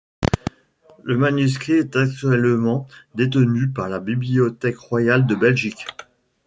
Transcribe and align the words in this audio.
Le 1.03 1.15
manuscrit 1.15 1.73
est 1.73 1.95
actuellement 1.95 2.87
détenu 3.13 3.69
par 3.69 3.87
la 3.87 3.99
Bibliothèque 3.99 4.79
royale 4.79 5.27
de 5.27 5.35
Belgique. 5.35 5.85